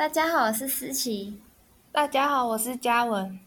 [0.00, 1.38] 大家好，我是思琪。
[1.92, 3.38] 大家好，我是嘉文。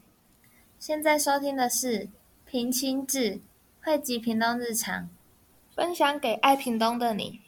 [0.78, 2.08] 现在收听的是
[2.46, 3.40] 平清志
[3.82, 5.08] 汇集屏东日常，
[5.74, 7.40] 分享给爱屏东的你。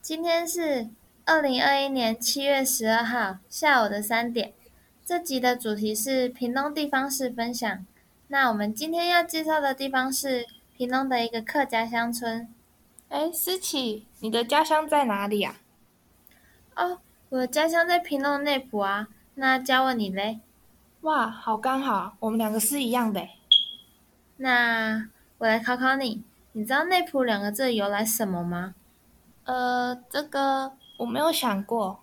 [0.00, 0.88] 今天是
[1.24, 4.52] 二零二一年七月十二号下午的三点。
[5.04, 7.84] 这集的主题是屏东地方事分享。
[8.28, 10.46] 那我们今天要介绍的地方是
[10.76, 12.48] 屏东的一个客家乡村。
[13.08, 15.56] 哎，思琪，你的家乡在哪里啊？
[16.76, 19.08] 哦，我的家乡在屏东内埔啊。
[19.34, 20.40] 那嘉文你嘞？
[21.00, 23.28] 哇，好刚好，我们两个是一样的。
[24.38, 25.08] 那
[25.38, 26.22] 我来考考你，
[26.52, 28.74] 你知道内埔两个字由来什么吗？
[29.44, 32.00] 呃，这个我没有想过。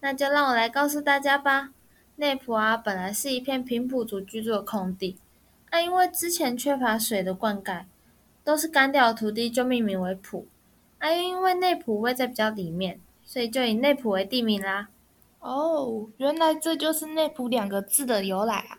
[0.00, 1.70] 那就让我来告诉大家吧。
[2.16, 5.18] 内埔啊，本来是一片平埔族居住的空地，
[5.70, 7.84] 啊，因为之前缺乏水的灌溉，
[8.44, 10.46] 都是干掉的土地，就命名为埔。
[10.98, 13.00] 啊，因为内埔位在比较里面，
[13.30, 14.88] 所以就以内埔为地名啦。
[15.38, 18.78] 哦，原来这就是内埔两个字的由来啊！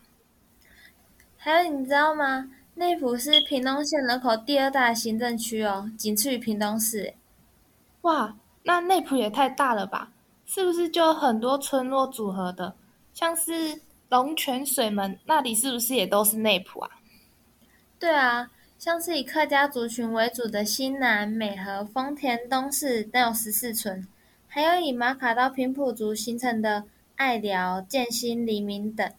[1.37, 2.51] 还有，你知道吗？
[2.75, 7.13] 内埔是屏东县人口第二大行政区哦，仅次于屏东市。
[8.01, 10.11] 哇，那内埔也太大了吧？
[10.45, 12.75] 是不是就很多村落组合的？
[13.13, 16.91] 像是龙泉水门那里，是不是也都是内埔啊？
[17.97, 24.05] 对啊，像是以客家族群为主的新南、美和、丰田、东势都有十四村。
[24.53, 26.83] 还有以马卡到平埔族形成的
[27.15, 29.09] 爱寮、建新、黎明等，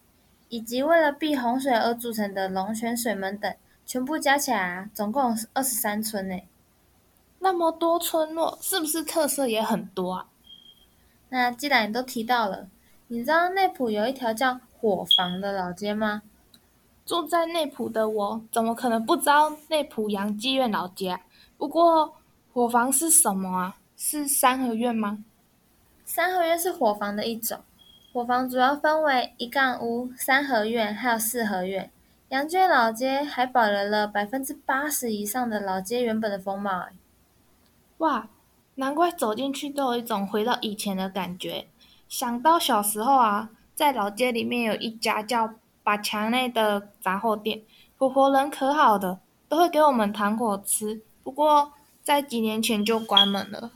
[0.51, 3.51] 以及为了避洪水而组成的龙泉水门等，
[3.87, 6.39] 全部加起来啊，总共二十三村呢。
[7.39, 10.27] 那么多村落，是不是特色也很多啊？
[11.31, 12.69] 那既然你都提到了，
[13.07, 16.21] 你知道内埔有一条叫火房的老街吗？
[17.07, 21.19] 住在内埔的我，怎么可能不知道内埔洋妓院老街？
[21.57, 22.17] 不过
[22.53, 23.77] 火房是什么啊？
[24.05, 25.25] 是三合院吗？
[26.05, 27.61] 三合院是伙房的一种，
[28.13, 31.89] 伙房主要分为一杠屋、三合院还有四合院。
[32.31, 36.89] 杨娟老街还保留了百分之八十以上的老街原本的风貌。
[37.99, 38.29] 哇，
[38.75, 41.69] 难怪走进去都有一种回到以前的感觉。
[42.09, 45.55] 想到小时候啊，在老街里面有一家叫
[45.85, 47.63] 把墙内的杂货店，
[47.97, 51.01] 婆婆人可好的，都会给我们糖果吃。
[51.23, 53.71] 不过在几年前就关门了。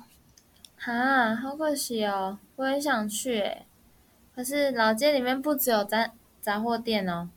[0.79, 2.39] 哈，好可惜哦！
[2.57, 3.67] 我也想去诶，
[4.35, 6.11] 可是老街里面不只有杂
[6.41, 7.29] 杂货店哦，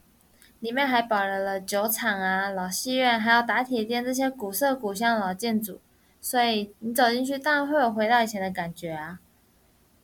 [0.59, 5.79] 里面还保留了酒厂啊、老戏院，还有打铁店这些古色古香的老建筑，
[6.21, 9.19] 所以你走进去，当然会有回到以前的感觉啊。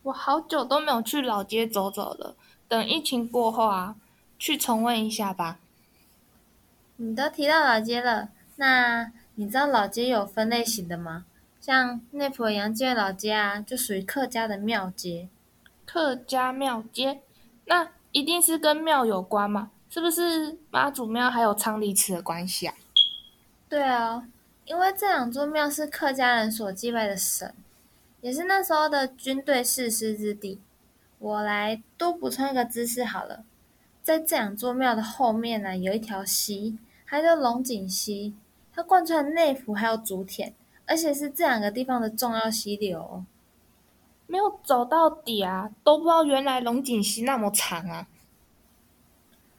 [0.03, 2.35] 我好久都没有去老街走走了，
[2.67, 3.95] 等疫情过后啊，
[4.39, 5.59] 去重温一下吧。
[6.97, 11.25] 你都提到老街了，那你知道老街有分类型的吗？
[11.65, 15.27] 像内埔杨街老街啊，就属于客家的庙街。
[15.83, 17.21] 客家庙街，
[17.65, 19.71] 那一定是跟庙有关吗？
[19.89, 22.75] 是不是妈祖庙还有昌黎祠的关系啊？
[23.67, 24.27] 对啊，
[24.65, 27.51] 因为这两座庙是客家人所祭拜的神，
[28.21, 30.61] 也是那时候的军队誓师之地。
[31.17, 33.43] 我来多补充一个知识好了，
[34.03, 36.77] 在这两座庙的后面呢，有一条溪，
[37.07, 38.35] 它叫龙井溪，
[38.71, 40.53] 它贯穿内埔还有竹田。
[40.85, 43.23] 而且是这两个地方的重要溪流，
[44.27, 48.07] 没有走到底啊，都不知道原来龙井溪那么长啊。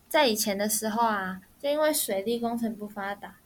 [0.08, 3.36] 在以前的时候啊，就因为水利工程不发达，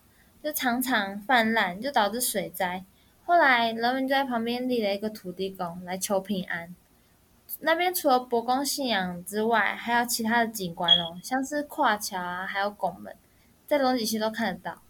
[0.42, 2.84] 就常常泛滥，就导致水灾。
[3.24, 6.74] 后来人们就在旁边立了一个土地公来求平安。
[7.60, 13.16] 那边除了伯公信仰之外，还有其他的景观哦，像是跨桥啊，还有拱门，
[13.66, 14.80] 在龙井溪都看得到。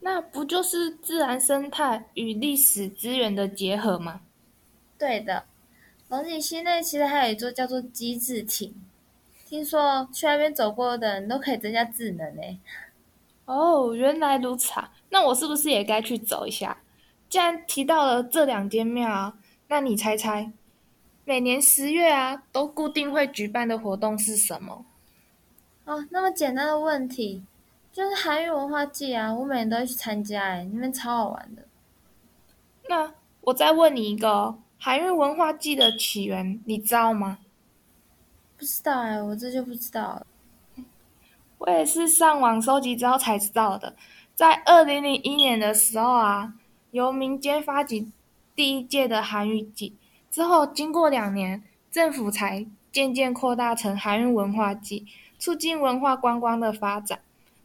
[0.00, 4.20] 那不就是自然生态与历史资源的结合吗？
[4.98, 5.44] 对的，
[6.08, 8.74] 龙井溪内其实还有一座叫做机智亭，
[9.46, 12.42] 听说去那边走过的人都可以增加智能呢。
[13.46, 14.92] 哦，原来如此啊！
[15.10, 16.78] 那我是不是也该去走一下？
[17.28, 19.36] 既然提到了这两间庙，
[19.68, 20.52] 那你猜猜，
[21.24, 24.84] 每年十月啊，都固定会举办的活动是什么？
[25.84, 27.42] 哦，那么简单的问题。
[27.96, 31.66] 就是韩语文化季啊，我每年都会去参加，哎，那边超好玩的。
[32.90, 37.38] 那我再问你一个，韩语文化季的起源你知道吗？
[38.58, 40.26] 不知道哎，我这就不知道了。
[41.56, 43.96] 我也是上网收集之后才知道的。
[44.34, 46.52] 在二零零一年的时候啊，
[46.90, 48.12] 由民间发起
[48.54, 49.96] 第一届的韩语季，
[50.30, 55.06] 之后经过两年，政府才渐渐扩大成韩语文化季，
[55.38, 57.20] 促进文化观光的发展。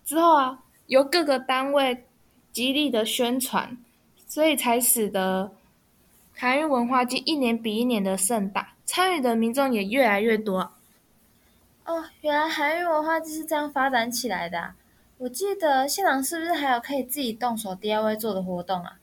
[0.06, 2.06] 之后啊，由各个单位
[2.51, 3.77] 极力的宣传，
[4.27, 5.51] 所以才使得
[6.33, 10.71] 韩愈文化季一年比一年的盛大，参与的民众也越来越多。
[11.86, 14.59] 哦，原来韩愈文化就是这样发展起来的。
[14.59, 14.75] 啊
[15.18, 18.97] 我记得现场是不是还有可以自己动手 DIY 做的活动啊？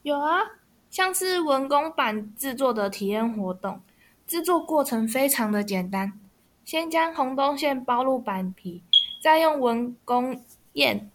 [0.00, 0.40] 有啊，
[0.88, 3.82] 像是文工版制作的体验活动，
[4.26, 6.18] 制作过程非常的简单，
[6.64, 8.82] 先将红豆馅包入板皮，
[9.24, 10.38] 再用文工
[10.74, 11.10] 宴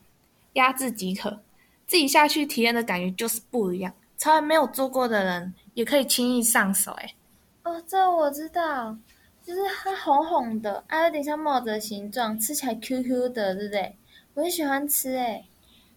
[0.53, 1.43] 压制即可。
[1.85, 6.91] 自己下去体验的感觉就是不一样，从来没有做过的人也可以轻易上手。
[6.93, 7.13] 哎，
[7.61, 8.97] 哦，这我知道，
[9.43, 13.95] 就是它红红的，还有点像帽子的形状，吃起来 Q Q 的，对不对？
[14.33, 15.45] 我很喜欢吃哎，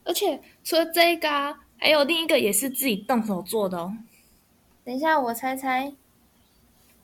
[0.04, 3.96] 而且除了这个啊，还有另一个也是自己动手做的哦。
[4.84, 5.94] 等一下，我猜猜，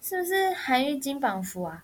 [0.02, 1.82] 是不是韩愈金榜符啊？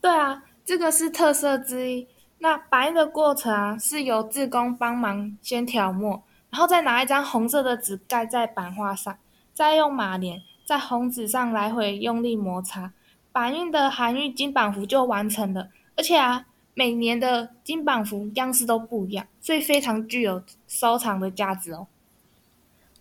[0.00, 2.08] 对啊，这个是特色之一。
[2.44, 9.16] 那白的过程啊，是由志工帮忙先挑墨，然后再拿一张红色的纸盖在版画上，
[9.54, 12.92] 再用马莲在红纸上来回用力摩擦，
[13.32, 15.70] 版印的韩愈金榜符就完成了。
[15.96, 16.44] 而且啊。
[16.76, 21.86] 每年的金榜符样式都不一样，所以非常具有收藏的价值哦。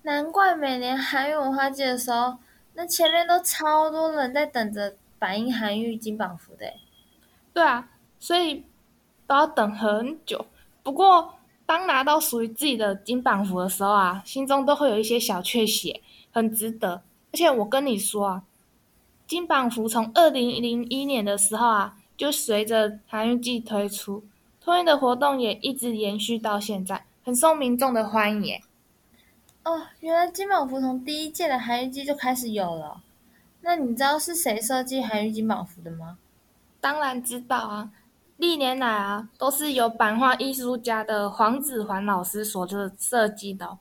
[0.03, 2.37] 难怪每年韩愈文化节的时候，
[2.75, 6.71] 那前面都超多人在等着反映韩愈金榜符的。
[7.51, 8.63] 对啊，所以
[9.27, 10.45] 都要等很久。
[10.81, 11.33] 不过，
[11.65, 17.01] 当拿到属于自己的金榜符的时候啊，心中都会有一些小确喜，很值得。
[17.31, 18.43] 而且我跟你说啊，
[19.25, 21.97] 金榜符从二零零一年的时候啊。
[22.15, 24.23] 就随着韩愈季推出，
[24.61, 28.61] 托运的活动也一直延续到现在，很受民众的欢迎。
[29.63, 33.01] 哦，原来金榜符从第一届的韩愈季就开始有了。
[33.61, 36.19] 那你知道是谁设计韩愈金榜符的吗？
[36.79, 37.89] 当然知道啊，
[38.43, 43.77] 历年来啊都是由版画艺术家的黄子环老师所设设计的。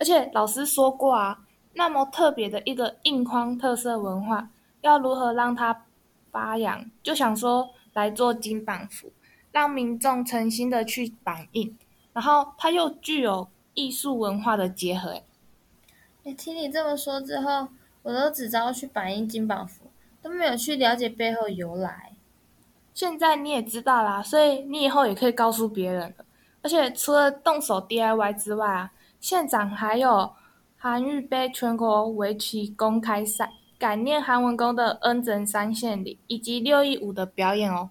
[0.00, 1.38] 而且老师说过啊，
[1.74, 4.50] 那么特别的一个印框特色文化，
[4.80, 5.82] 要如何让它？
[6.32, 9.12] 发扬就想说来做金榜符，
[9.52, 11.76] 让民众诚心的去版印，
[12.14, 15.20] 然后它又具有艺术文化的结合。
[16.24, 17.68] 哎，听你这么说之后，
[18.02, 19.90] 我都只知道去版印金榜符，
[20.22, 22.11] 都没有去了解背后由来。
[22.94, 26.24] 现在你也知道啦，所以你以后也可以告诉别人了。
[26.62, 30.32] 而且除了动手 DIY 之外啊，现场还有
[30.76, 33.52] 韩愈杯全国围棋公开赛。
[33.78, 37.90] 感念韩文公的恩泽三献礼，以及六一五的表演哦。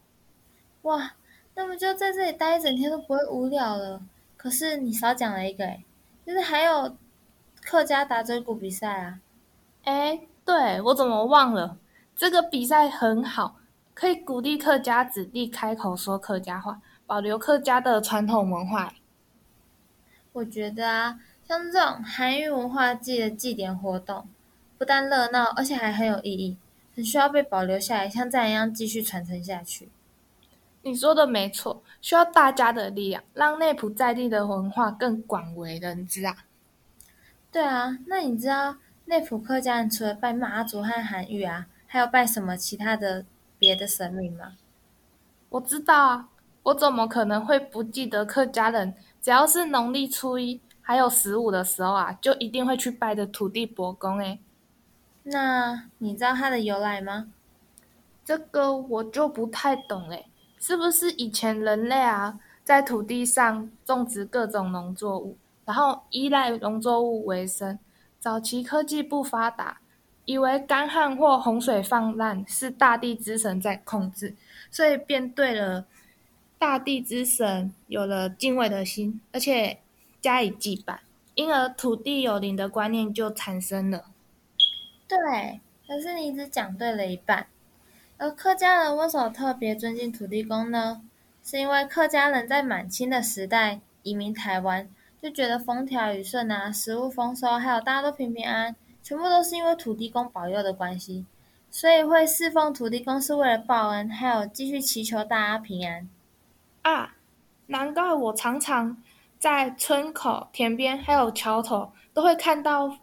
[0.84, 1.16] 哇，
[1.54, 4.02] 那么就在这里待一整天都不会无聊了。
[4.38, 5.84] 可是你少讲了一个哎，
[6.26, 6.96] 就是还有
[7.62, 9.20] 客家打嘴鼓比赛啊。
[9.84, 11.76] 哎，对我怎么忘了？
[12.16, 13.58] 这个比赛很好，
[13.94, 18.94] 可以鼓励客家子弟开口说客家话，保留客家的传统文化。
[20.34, 24.28] 我觉得啊，像这种韩语文化季的祭典活动。
[24.78, 26.58] 不但热闹，而且还很有意义，
[26.96, 29.90] 很需要被保留下来，像这样一样继续传承下去。
[30.82, 36.46] 你说的没错，需要大家的力量，让内埔在地的文化更广为人知啊！
[37.52, 43.24] 对啊，那你知道内埔客家人除了拜妈祖和韩愈啊，还有拜什么其他的
[43.62, 44.54] 别的神明吗？
[45.50, 46.30] 我知道啊，
[46.64, 48.96] 我怎么可能会不记得客家人？
[49.22, 54.40] 只要是农历初一还有十五的时候啊，就一定会去拜的土地伯公诶。
[55.22, 57.28] 那你知道它的由来吗？
[58.26, 60.26] 这个我就不太懂嘞。
[60.58, 67.78] 是不是以前人类啊，在土地上种植各种农作物，然后依赖农作物为生？
[68.18, 69.81] 早期科技不发达，
[70.26, 74.36] 以为干旱或洪水泛滥是大地之神在控制，
[74.70, 75.86] 所以便对了
[76.58, 79.80] 大地之神有了敬畏的心，而且
[80.22, 81.02] 加以祭拜，
[81.36, 84.06] 因而土地有灵的观念就产生了。
[85.08, 87.48] 对，可是你只讲对了一半。
[88.18, 91.02] 而客家人为什么特别尊敬土地公呢？
[91.44, 94.88] 是因为客家人在满清的时代移民台湾，
[95.20, 101.26] 就觉得风调雨顺啊，食物丰收，还有大家都平平安安，全部都是因为土地公保佑的关系，
[101.70, 106.10] 所以会侍奉土地公是为了报恩，还有继续祈求大家平安。
[106.82, 107.16] 啊，
[107.68, 109.02] 难怪我常常
[109.40, 112.98] 在村口、田边还有桥头都会看到。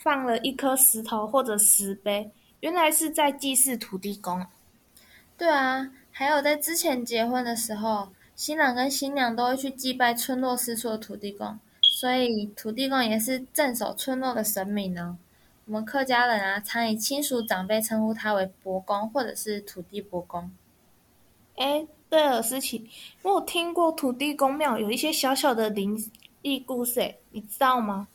[0.00, 2.30] 放了一颗石头或者石碑，
[2.60, 4.46] 原来是在祭祀土地公。
[5.36, 11.58] 对啊，还有在之前结婚的时候，新郎跟新娘都会去祭拜村落四处的土地公，
[11.98, 15.18] 所以土地公也是镇守村落的神明呢。
[15.64, 20.48] 我们客家人啊，常以亲属长辈称呼他为伯公或者是土地伯公。
[21.56, 22.88] 哎，对了，思琪，
[23.22, 26.00] 我有听过土地公庙有一些小小的灵
[26.42, 28.06] 异故事，你知道吗？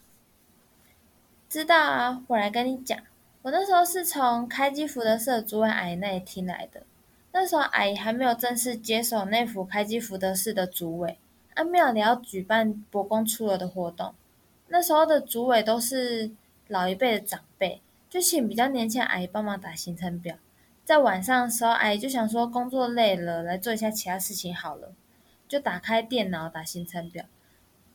[1.49, 2.97] 知道啊，我来跟你讲。
[3.41, 6.83] 我那时候是从开基福德社主委阿姨那里听来的。
[7.33, 11.17] 那时候阿姨还没有正式接手内府开基福德市的主委，
[11.55, 14.13] 阿庙里要举办伯公出游的活动。
[14.67, 16.31] 那时候的主委都是
[16.67, 20.35] 老一辈的长辈，就请比较年轻的阿姨帮忙打行程表。
[20.83, 24.91] 在晚上的时候，阿姨就想说工作累了，来做一下其他事情好了，
[25.47, 27.25] 就打开电脑打行程表。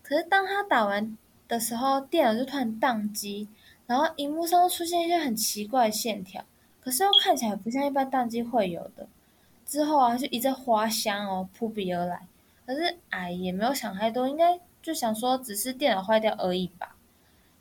[0.02, 3.48] 可是当她打完的时候，电脑就突然宕机。
[3.86, 6.44] 然后荧幕上出现一些很奇怪的线条，
[6.80, 9.08] 可是又看起来不像一般宕机会有的。
[9.64, 12.26] 之后啊，就一阵花香哦扑鼻而来。
[12.68, 16.96] 可是哎，也没有想太多，应该就想说只是电脑坏掉而已吧，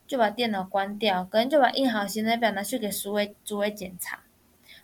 [0.05, 4.19] 就把电脑关掉，可能就把印好行程表拿去给主委主委检查。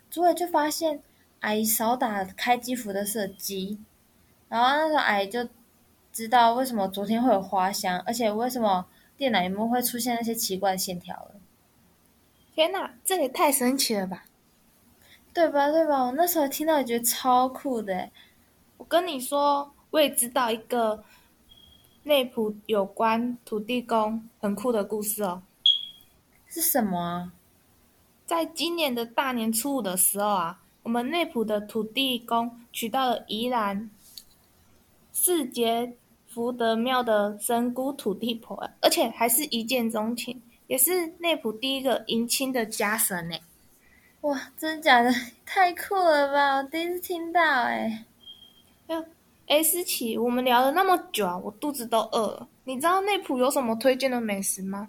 [0.08, 1.02] 主委就发现
[1.40, 3.78] 阿姨少打开机服的设机，
[4.48, 5.46] 然后那时候阿姨就
[6.10, 8.86] 知道为什么昨天会有花香，而且为什么。
[9.16, 11.36] 电脑屏幕会出现那些奇怪的线条了。
[12.52, 14.24] 天哪，这也太神奇了吧！
[15.32, 15.70] 对吧？
[15.70, 16.06] 对吧？
[16.06, 18.10] 我那时候听到也觉得超酷的。
[18.76, 21.04] 我跟你说，我也知道一个
[22.02, 25.40] 内埔有关土地公很酷的故事哦。
[26.48, 27.32] 是什么啊？
[28.26, 33.88] 在今年的大年初五的时候啊，我们内埔的土地公娶到了宜兰
[35.12, 35.96] 四节。
[36.26, 43.36] 福德庙的神姑土地婆，而且还是一见钟情，也是内埔第一个迎亲的家神呢。
[44.22, 45.12] 哇，真的假的？
[45.46, 46.56] 太酷了吧！
[46.56, 47.76] 我第一次听到哎。
[47.76, 48.04] 哎，
[49.46, 52.48] 哎，思琪，我们聊了那么久啊，我肚子都饿了。
[52.64, 54.88] 你知道内埔有什么推荐的美食吗？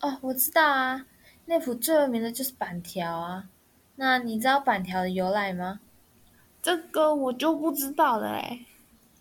[0.00, 1.06] 哦，我知道啊，
[1.46, 3.48] 内埔最有名的就是板条啊。
[3.96, 5.80] 那你知道板条的由来吗？
[6.62, 8.60] 这个我就不知道了哎。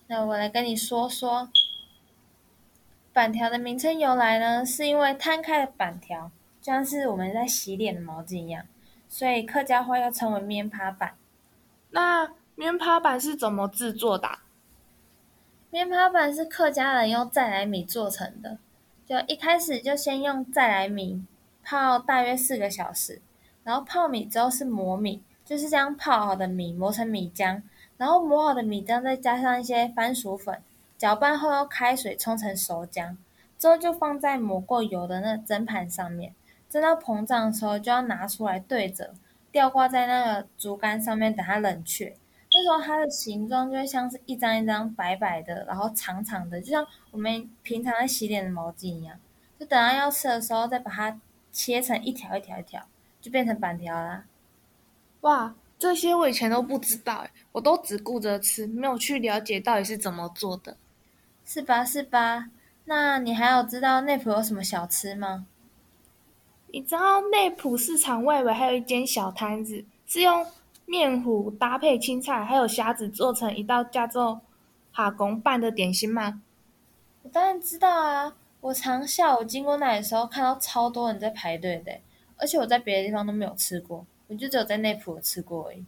[0.05, 1.49] 那我来跟你说说，
[3.11, 6.29] 板条的名称由来呢，是因为摊开的板条，
[6.61, 8.63] 就像是我们在洗脸的毛巾一样，
[9.09, 11.15] 所以客家话又称为面趴板。
[11.89, 14.27] 那面趴板是怎么制作的？
[15.69, 18.57] 面趴板是客家人用再来米做成的，
[19.05, 21.23] 就一开始就先用再来米
[21.63, 23.21] 泡大约四个小时，
[23.63, 27.61] 然后泡米之后是磨米，就是将泡好的米磨成米浆。
[27.95, 30.59] 然后磨好的米浆再加上一些番薯粉，
[30.97, 33.15] 搅拌后用开水冲成熟浆，
[33.59, 36.33] 之后就放在抹过油的那蒸盘上面，
[36.67, 39.13] 蒸到膨胀的时候就要拿出来对折，
[39.51, 42.15] 吊挂在那个竹竿上面等它冷却。
[42.57, 49.15] 那时候它的形状就会像是一张一张白白的，然后长长的，就像我们平常在洗脸的毛巾一样。
[49.59, 51.19] 就等到要吃的时候再把它
[51.51, 52.83] 切成一条一条一条，
[53.21, 54.25] 就变成板条啦。
[55.21, 55.53] 哇！
[55.77, 60.75] 这些我以前都不知道，我都只顾着吃，没有去了解到底是怎么做的，
[61.45, 61.85] 是吧？
[61.85, 62.49] 是吧？
[62.85, 65.45] 那你还有知道内埔有什么小吃吗？
[66.73, 70.43] 你知道内埔市场外围还有一间小摊子，是用
[70.87, 74.39] 面糊搭配青菜还有虾子做成一道叫做
[74.91, 76.41] 哈公拌的点心吗？
[77.23, 78.33] 我当然知道啊！
[78.61, 81.91] 我常下午经过那里的时候，看到超多人在排队的，
[82.37, 84.05] 而且我在别的地方都没有吃过。
[84.27, 85.85] 我就只有在内埔吃过而已。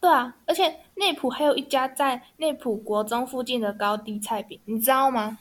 [0.00, 5.38] 对啊，而且内埔还有一家在内埔国中附近的高低菜饼，你知道吗？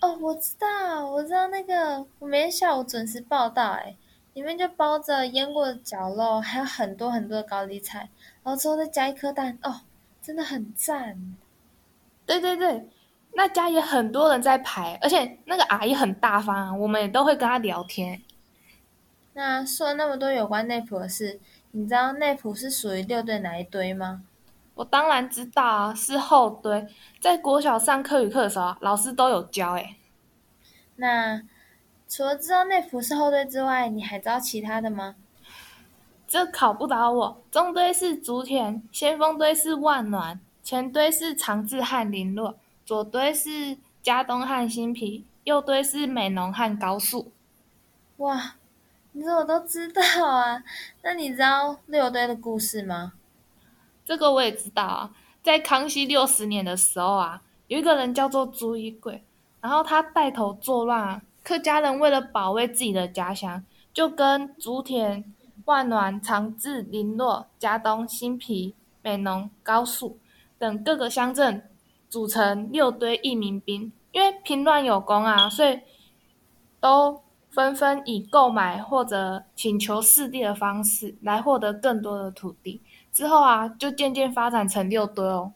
[0.00, 3.94] 哦，我知道，我知道那个，我每天下午准时报道，哎，
[4.34, 8.10] 里面就包着腌过的绞肉，还有很多很多的高丽菜，
[8.42, 9.80] 然后之后再加一颗蛋，哦，
[10.20, 11.36] 真的很赞。
[12.26, 12.88] 对对对，
[13.34, 18.20] 那家也很多人在排，而且那个阿姨很大方，我们也都会跟她聊天。
[19.34, 21.40] 那说了那么多有关内埔的事。
[21.76, 24.22] 你知道内埔是属于六队哪一堆吗？
[24.74, 26.86] 我当然知道啊，是后堆。
[27.20, 29.96] 在国小上课语课的时候，老师都有教诶。
[30.96, 31.42] 那
[32.08, 35.16] 除了知道内服是后队之外，你还知道其他的吗？
[36.26, 37.42] 这考不倒我。
[37.50, 47.32] 中队是竹田，先锋队是万暖，前队是长治和林落，左队是加东和新皮，右队是美浓和高速。
[48.18, 48.56] 哇！
[49.16, 50.64] 你怎么都知道啊？
[51.02, 53.12] 那你知道六队的故事吗？
[54.04, 55.14] 这个我也知道啊。
[55.40, 59.22] 在康熙六十年的时候啊，有一个人叫做朱一贵，
[59.60, 65.32] 然后他带头作乱，客家人为了保卫自己的家乡，就跟竹田、
[65.66, 70.18] 万峦、长治、林落、嘉东、新皮、美浓、高速
[70.58, 71.68] 等各个乡镇
[72.08, 75.78] 组成六堆义民兵，因为平乱有功啊，所以
[76.80, 77.22] 都。
[77.54, 82.80] 纷纷以购买或者请求四地的方式来获得更多的土地，
[83.12, 85.52] 之后啊，就渐渐发展成六堆哦。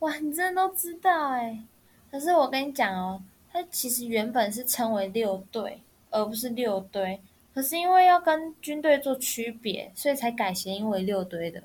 [0.00, 1.62] 哇，你真的都知道哎！
[2.10, 7.20] 可是我跟你讲哦，它其实原本是称为六队，而不是六堆。
[7.52, 11.62] 可可是因为要跟军队做区别，所以才改谐音为六堆的。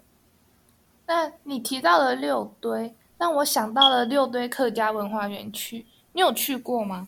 [1.08, 7.08] 那你提到了六堆，让我想到了六堆客家文化园区，你有去过吗？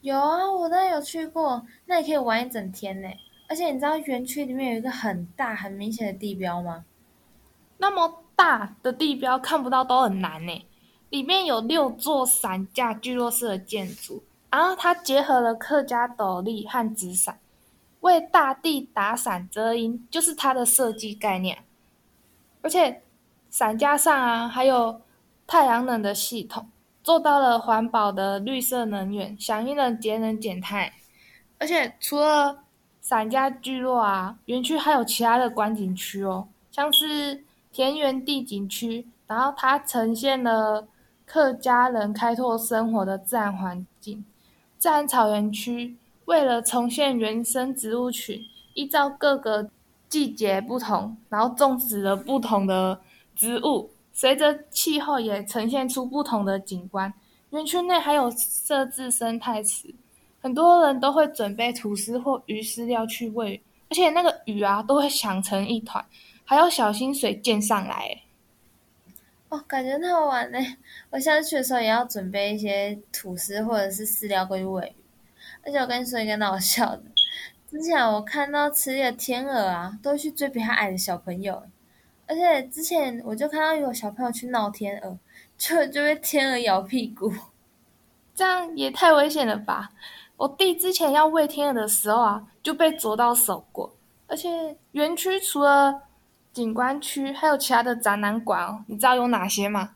[0.00, 3.08] 有啊，我当然有去过，那也可以玩一整天呢。
[3.48, 6.84] 而且你知道园区里面有一个很大、很明显的地标吗？
[7.78, 10.66] 那么大的地标看不到都很难呢。
[11.10, 17.38] 里面有六座伞架聚落式的建筑，然后它结合了客家斗笠和纸伞，
[18.00, 21.58] 为大地打伞遮阴，就是它的设计概念。
[22.62, 23.02] 而且
[23.50, 25.00] 伞架上啊，还有
[25.46, 26.68] 太阳能的系统。
[27.02, 30.92] 做到了环保的绿色能源，响应了节能减碳。
[31.58, 32.58] 而且除了
[33.00, 40.86] 伞架聚落啊，园区还有其他的观景区哦，像是田园地景区，然后它呈现了
[41.32, 44.24] 客家人开拓生活的自然环境。
[44.78, 48.42] 自然草原区为了重现原生植物群，
[48.74, 49.70] 依照各个
[50.08, 53.00] 季节不同，然后种植了不同的
[53.36, 53.92] 植物。
[54.12, 57.14] 随着气候也呈现出不同的景观，
[57.50, 59.94] 园区内还有设置生态池，
[60.40, 66.04] 很多人都会准备吐司或鱼饲料去喂，而且那个鱼啊都会响成一团，
[66.44, 68.22] 还要小心水溅上来。
[69.50, 70.58] 哦，感觉很好玩呢！
[71.10, 75.02] 我下次去的时候也要准备一些吐司或者是饲料过去喂鱼。
[75.66, 77.02] 而且我跟你说一个闹笑的，
[77.68, 81.64] 之前我看到池里的天鹅啊，都去追比它矮的小朋友。
[82.28, 85.18] 而且之前我就看到有小朋友去闹天鹅，
[85.58, 87.32] 就就被天鹅咬屁股，
[88.32, 89.90] 这样也太危险了吧！
[90.36, 93.96] 我弟之前要喂天鹅的时候啊，就被啄到手过。
[94.28, 96.02] 而且园区除了
[96.52, 99.94] 景观区，还有其他的展览馆哦，你知道有哪些吗？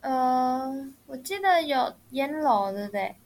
[0.00, 3.16] 呃，我记得有烟楼，对不对？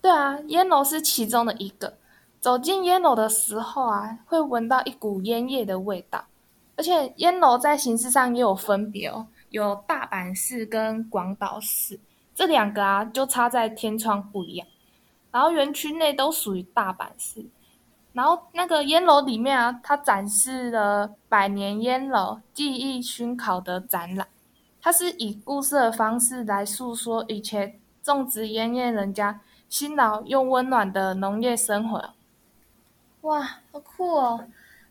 [0.00, 1.98] 对啊，烟楼是其中的一个。
[2.40, 6.26] 走进烟楼的时候啊，会闻到一股烟叶的味道。
[6.76, 11.98] 而且烟楼在形式上也有分别哦，有大阪市跟广岛市，
[12.32, 14.64] 这两个啊就差在天窗不一样。
[15.32, 17.44] 然后园区内都属于大阪式，
[18.18, 24.26] 然后那个烟楼里面啊，它展示了百年烟楼技艺熏烤的展览，
[24.82, 32.10] 它是以故事的方式来诉说以前种植烟叶人家辛劳又温暖的农业生活。
[33.20, 34.48] 哇，好酷哦！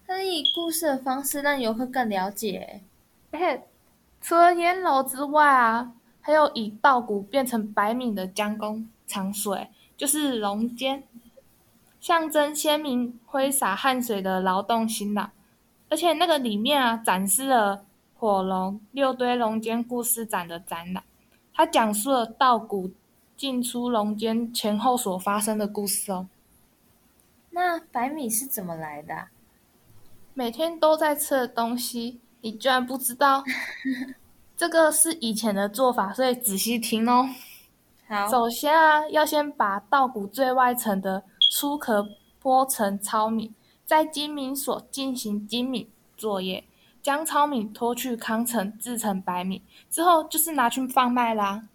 [0.07, 2.79] 它是以故事的方式让游客更了解，
[3.31, 3.61] 而且
[4.21, 9.59] 除了烟楼之外啊，还有以稻谷变成白米的加工场所，
[9.97, 11.03] 就是龙间，
[12.07, 15.29] 象征鲜明挥洒汗水的劳动辛劳。
[15.89, 17.83] 而且那个里面啊，展示了
[18.15, 21.03] 火龙六堆龙间故事展的展览，
[21.53, 22.91] 它讲述了稻谷
[23.35, 26.29] 进出龙间前后所发生的故事哦。
[27.49, 29.27] 那白米是怎么来的？
[30.33, 33.43] 每天都在吃的东西，你居然不知道？
[34.55, 37.27] 这个是以前的做法，所以仔细听哦。
[38.07, 42.09] 好，首先啊，要先把稻谷最外层的粗壳
[42.41, 43.53] 剥成糙米，
[43.85, 46.65] 在精米所进行精米作业，
[47.01, 51.69] 将糙米脱去糠层，制成白米，之后就是拿去贩卖啦。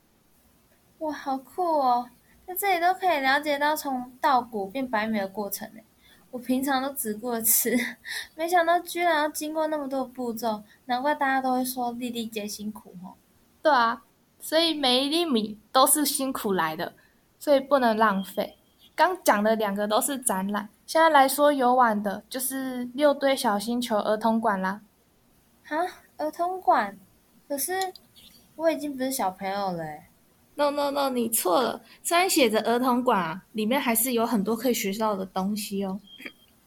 [0.99, 2.11] 哇，好酷哦！
[2.47, 5.81] 在这里都可以了解到从稻谷变白米的过程呢。
[6.31, 7.77] 我平常都只顾着吃，
[8.35, 13.13] 没想到居然要经过那么多步骤，难怪大家都会说粒粒皆辛苦哦。
[13.63, 14.03] 对啊，
[14.41, 16.95] 所以每一粒米都是辛苦来的，
[17.39, 18.57] 所以不能浪费。
[18.95, 24.83] 刚讲的两个都是展览，现在来说游玩的，就是六堆小星球儿童馆啦。
[25.65, 25.77] 哈，
[26.19, 26.99] 儿童馆？
[27.49, 27.93] 可是
[28.57, 29.85] 我已经不是小朋友了。
[30.55, 31.83] No No No，你错了。
[32.03, 35.99] 虽然写着儿童馆啊，里面还是有很多可以学到的东西哦。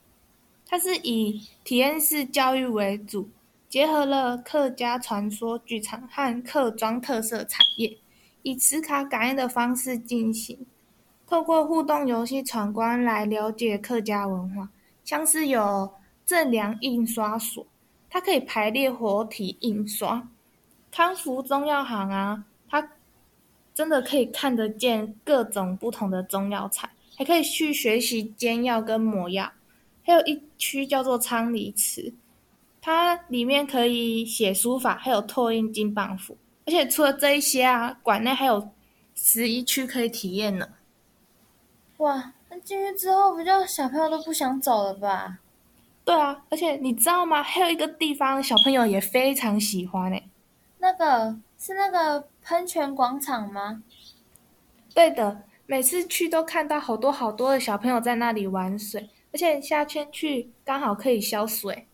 [0.67, 3.29] 它是以体验式教育为主，
[3.69, 7.99] 结合了客家传说剧场和客庄特色产业，
[8.41, 10.65] 以磁卡感应的方式进行，
[11.27, 14.69] 透过互动游戏闯关来了解客家文化。
[15.03, 15.93] 像是有
[16.25, 17.65] 正良印刷所，
[18.09, 20.27] 它可以排列活体印刷；
[20.91, 22.89] 康福中药行啊，它。
[23.73, 29.51] 真的可以看得见各种不同的中药材，还可以去学习煎药跟磨药。
[30.01, 32.13] 还有一区叫做昌黎池，
[32.79, 36.37] 它里面可以写书法，还有拓印金榜符。
[36.65, 38.69] 而且除了这一些啊，馆内还有
[39.13, 40.65] 十一区可以体验呢。
[41.97, 45.39] 哇，那进去之后，不就小朋友都不想走了吧？
[46.03, 47.41] 对啊，而且你知道吗？
[47.41, 50.29] 还有一个地方小朋友也非常喜欢诶，
[50.79, 52.27] 那个是那个。
[52.47, 53.81] 喷泉广场吗？
[54.93, 61.87] 对的，每次去都看到好多好多的小朋友在那里玩水，而且夏天去刚好可以消水。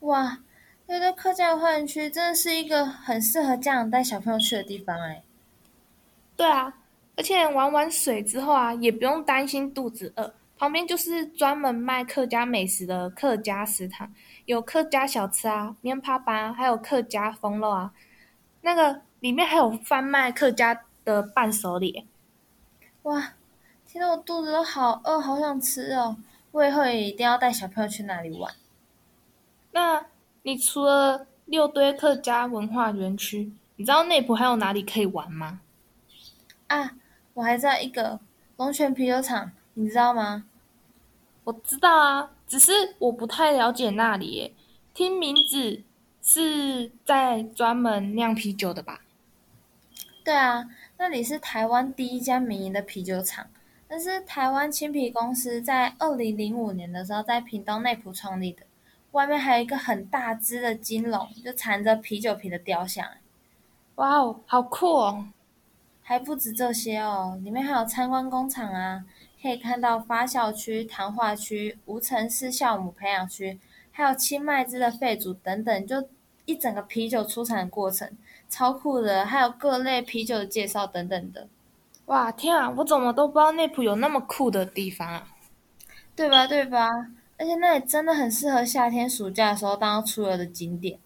[0.00, 0.40] 哇，
[0.88, 5.22] 那个客家花园区真的是一个很适合家长带小朋友去的地方哎。
[6.36, 6.74] 对啊，
[7.20, 10.32] 而且玩完水之后啊，也不用担心肚子饿。
[10.56, 14.10] 旁边就是专门卖客家美食的客家食堂，
[14.46, 17.92] 有客家小吃啊、面趴班，还有客家风肉啊。
[18.62, 22.06] 那个里面还有贩卖客家的伴手礼。
[23.02, 23.34] 哇，
[23.86, 26.16] 听得我肚子都好饿，好想吃哦！
[26.52, 28.50] 我以后也一定要带小朋友去那里玩。
[29.72, 30.06] 那
[30.44, 35.60] 你除了六堆客家文化园区，你知道内埔还有哪里可以玩吗？
[36.68, 36.96] 啊，
[37.40, 38.20] 我还知道一个
[38.58, 40.44] 龙泉啤酒厂，你知道吗？
[41.44, 44.52] 我知道啊，只是我不太了解那里耶。
[44.92, 45.82] 听名字
[46.20, 49.00] 是在专门酿啤酒的吧？
[50.22, 53.46] 对啊，那里是台湾第一家民营的啤酒厂，
[53.88, 58.64] 那是台湾青啤公司在二零零五年的时候在屏东内埔创立的。
[59.12, 63.08] 外面还有一个很大只的金龙，就缠着啤酒瓶的雕像。
[63.94, 65.28] 哇哦，好酷哦！
[66.10, 69.04] 还不止这些哦，里面还有参观工厂啊。
[69.40, 73.60] 可以看到发酵区、糖化区、无尘室酵母培养区，
[73.92, 76.08] 还有青麦汁的沸煮等等，就
[76.46, 78.10] 一整个啤酒出产过程，
[78.48, 79.24] 超酷的。
[79.24, 81.46] 还有各类啤酒的介绍等等的。
[82.06, 82.68] 哇，天啊！
[82.70, 85.28] 我怎么都不知道内埔有那么酷的地方啊？
[86.16, 86.44] 对吧？
[86.48, 86.88] 对吧？
[87.38, 90.98] 而且那里真的很适合夏天、暑假的时候当出游的景点。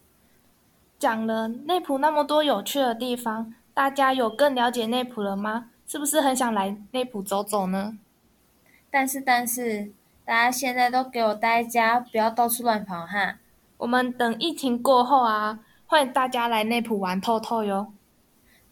[0.99, 5.71] 讲了内埔那么多有趣的地方，大家有更了解内埔了吗？
[5.87, 7.99] 是不是很想来内埔走走呢？
[8.91, 9.93] 但是但是，
[10.25, 13.39] 大家现在都给我待在家，不要到处乱跑哈！
[13.77, 17.93] 我们等疫情过后啊，欢迎大家来内埔玩透透哟！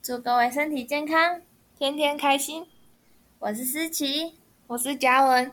[0.01, 1.43] 祝各位身体健康，
[1.77, 2.67] 天天开心！
[3.41, 4.37] 我是思琪，
[4.69, 5.53] 我是嘉文，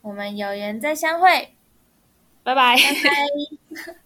[0.00, 1.54] 我们有缘再相会，
[2.42, 2.76] 拜拜！
[2.76, 2.82] 拜
[3.74, 3.96] 拜。